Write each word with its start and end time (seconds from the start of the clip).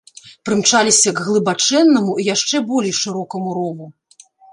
Прымчаліся 0.47 1.11
к 1.19 1.25
глыбачэннаму 1.27 2.13
і 2.15 2.23
яшчэ 2.35 2.57
болей 2.71 2.95
шырокаму 3.01 3.53
рову. 3.59 3.85